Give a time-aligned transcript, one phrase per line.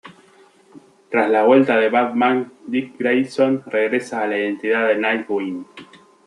[1.11, 5.67] Tras la vuelta de Batman, Dick Grayson regresa a la identidad de Nightwing.